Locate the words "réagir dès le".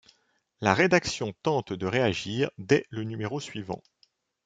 1.85-3.03